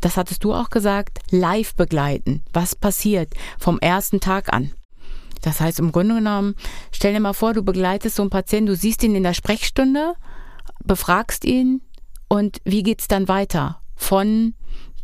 das 0.00 0.16
hattest 0.16 0.44
du 0.44 0.52
auch 0.52 0.70
gesagt, 0.70 1.20
live 1.30 1.76
begleiten. 1.76 2.42
Was 2.52 2.74
passiert 2.74 3.32
vom 3.58 3.78
ersten 3.78 4.20
Tag 4.20 4.52
an? 4.52 4.72
Das 5.44 5.60
heißt, 5.60 5.78
im 5.78 5.92
Grunde 5.92 6.14
genommen, 6.16 6.54
stell 6.90 7.12
dir 7.12 7.20
mal 7.20 7.34
vor, 7.34 7.52
du 7.52 7.62
begleitest 7.62 8.16
so 8.16 8.22
einen 8.22 8.30
Patienten, 8.30 8.66
du 8.66 8.76
siehst 8.76 9.02
ihn 9.02 9.14
in 9.14 9.22
der 9.22 9.34
Sprechstunde, 9.34 10.14
befragst 10.84 11.44
ihn 11.44 11.82
und 12.28 12.58
wie 12.64 12.82
geht's 12.82 13.08
dann 13.08 13.28
weiter? 13.28 13.80
Von 13.94 14.54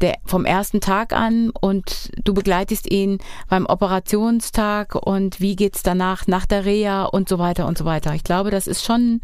der, 0.00 0.16
vom 0.24 0.46
ersten 0.46 0.80
Tag 0.80 1.12
an 1.12 1.50
und 1.50 2.10
du 2.24 2.32
begleitest 2.32 2.90
ihn 2.90 3.18
beim 3.48 3.66
Operationstag 3.66 4.94
und 4.94 5.40
wie 5.40 5.56
geht's 5.56 5.82
danach 5.82 6.26
nach 6.26 6.46
der 6.46 6.64
Reha 6.64 7.04
und 7.04 7.28
so 7.28 7.38
weiter 7.38 7.66
und 7.66 7.76
so 7.76 7.84
weiter. 7.84 8.14
Ich 8.14 8.24
glaube, 8.24 8.50
das 8.50 8.66
ist 8.66 8.84
schon 8.84 9.20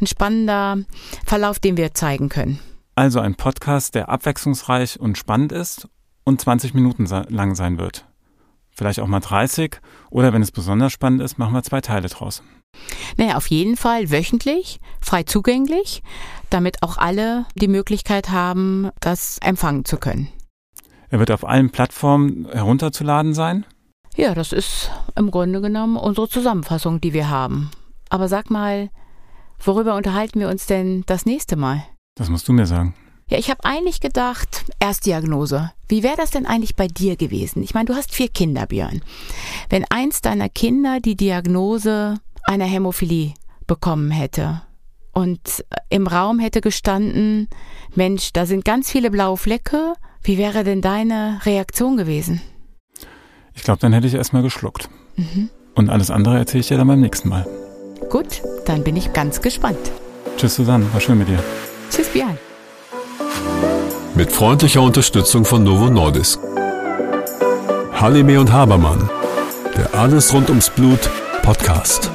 ein 0.00 0.06
spannender 0.06 0.78
Verlauf, 1.24 1.58
den 1.58 1.76
wir 1.76 1.94
zeigen 1.94 2.28
können. 2.28 2.60
Also 2.94 3.20
ein 3.20 3.34
Podcast, 3.34 3.94
der 3.94 4.08
abwechslungsreich 4.10 5.00
und 5.00 5.16
spannend 5.16 5.52
ist 5.52 5.88
und 6.24 6.40
20 6.40 6.74
Minuten 6.74 7.06
lang 7.06 7.54
sein 7.54 7.78
wird. 7.78 8.06
Vielleicht 8.76 9.00
auch 9.00 9.06
mal 9.06 9.20
30 9.20 9.80
oder 10.10 10.32
wenn 10.32 10.42
es 10.42 10.52
besonders 10.52 10.92
spannend 10.92 11.22
ist, 11.22 11.38
machen 11.38 11.54
wir 11.54 11.62
zwei 11.62 11.80
Teile 11.80 12.08
draus. 12.08 12.42
Naja, 13.16 13.36
auf 13.36 13.46
jeden 13.46 13.76
Fall 13.76 14.10
wöchentlich, 14.10 14.80
frei 15.00 15.22
zugänglich, 15.22 16.02
damit 16.50 16.82
auch 16.82 16.98
alle 16.98 17.46
die 17.54 17.68
Möglichkeit 17.68 18.28
haben, 18.28 18.90
das 19.00 19.38
empfangen 19.38 19.86
zu 19.86 19.96
können. 19.96 20.28
Er 21.08 21.18
wird 21.18 21.30
auf 21.30 21.46
allen 21.46 21.70
Plattformen 21.70 22.46
herunterzuladen 22.50 23.32
sein? 23.32 23.64
Ja, 24.16 24.34
das 24.34 24.52
ist 24.52 24.90
im 25.14 25.30
Grunde 25.30 25.62
genommen 25.62 25.96
unsere 25.96 26.28
Zusammenfassung, 26.28 27.00
die 27.00 27.14
wir 27.14 27.30
haben. 27.30 27.70
Aber 28.10 28.28
sag 28.28 28.50
mal, 28.50 28.90
worüber 29.58 29.94
unterhalten 29.94 30.40
wir 30.40 30.48
uns 30.48 30.66
denn 30.66 31.04
das 31.06 31.24
nächste 31.24 31.56
Mal? 31.56 31.82
Das 32.16 32.28
musst 32.28 32.48
du 32.48 32.52
mir 32.52 32.66
sagen. 32.66 32.94
Ja, 33.28 33.38
ich 33.38 33.50
habe 33.50 33.64
eigentlich 33.64 34.00
gedacht, 34.00 34.64
Erstdiagnose. 34.78 35.72
Wie 35.88 36.04
wäre 36.04 36.16
das 36.16 36.30
denn 36.30 36.46
eigentlich 36.46 36.76
bei 36.76 36.86
dir 36.86 37.16
gewesen? 37.16 37.62
Ich 37.62 37.74
meine, 37.74 37.86
du 37.86 37.94
hast 37.94 38.14
vier 38.14 38.28
Kinder, 38.28 38.66
Björn. 38.66 39.02
Wenn 39.68 39.84
eins 39.90 40.20
deiner 40.20 40.48
Kinder 40.48 41.00
die 41.00 41.16
Diagnose 41.16 42.20
einer 42.44 42.66
Hämophilie 42.66 43.34
bekommen 43.66 44.12
hätte 44.12 44.62
und 45.12 45.64
im 45.88 46.06
Raum 46.06 46.38
hätte 46.38 46.60
gestanden, 46.60 47.48
Mensch, 47.96 48.32
da 48.32 48.46
sind 48.46 48.64
ganz 48.64 48.92
viele 48.92 49.10
blaue 49.10 49.36
Flecke, 49.36 49.94
wie 50.22 50.38
wäre 50.38 50.62
denn 50.62 50.80
deine 50.80 51.40
Reaktion 51.44 51.96
gewesen? 51.96 52.40
Ich 53.54 53.64
glaube, 53.64 53.80
dann 53.80 53.92
hätte 53.92 54.06
ich 54.06 54.14
erstmal 54.14 54.42
geschluckt. 54.42 54.88
Mhm. 55.16 55.50
Und 55.74 55.90
alles 55.90 56.12
andere 56.12 56.38
erzähle 56.38 56.60
ich 56.60 56.68
dir 56.68 56.78
dann 56.78 56.86
beim 56.86 57.00
nächsten 57.00 57.28
Mal. 57.28 57.44
Gut, 58.08 58.42
dann 58.66 58.84
bin 58.84 58.96
ich 58.96 59.12
ganz 59.12 59.40
gespannt. 59.40 59.90
Tschüss, 60.36 60.54
Susanne, 60.54 60.86
war 60.92 61.00
schön 61.00 61.18
mit 61.18 61.28
dir. 61.28 61.42
Tschüss, 61.90 62.08
Björn. 62.08 62.38
Mit 64.16 64.32
freundlicher 64.32 64.80
Unterstützung 64.80 65.44
von 65.44 65.62
Novo 65.62 65.90
Nordisk. 65.90 66.40
Halime 67.92 68.40
und 68.40 68.50
Habermann. 68.50 69.10
Der 69.76 69.92
Alles 69.94 70.32
rund 70.32 70.48
ums 70.48 70.70
Blut 70.70 71.10
Podcast. 71.42 72.10